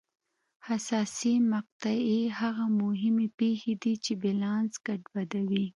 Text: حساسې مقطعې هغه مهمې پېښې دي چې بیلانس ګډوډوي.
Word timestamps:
حساسې 0.67 1.33
مقطعې 1.51 2.21
هغه 2.39 2.65
مهمې 2.81 3.27
پېښې 3.39 3.73
دي 3.81 3.93
چې 4.03 4.11
بیلانس 4.21 4.73
ګډوډوي. 4.85 5.65